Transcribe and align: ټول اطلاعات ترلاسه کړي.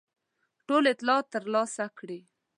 ټول 0.67 0.83
اطلاعات 0.93 1.25
ترلاسه 1.35 1.85
کړي. 1.99 2.19